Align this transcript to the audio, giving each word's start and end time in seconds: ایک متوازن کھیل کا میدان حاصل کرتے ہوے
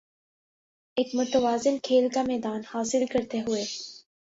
ایک 0.97 1.09
متوازن 1.15 1.77
کھیل 1.83 2.09
کا 2.09 2.23
میدان 2.23 2.61
حاصل 2.73 3.05
کرتے 3.05 3.41
ہوے 3.41 3.63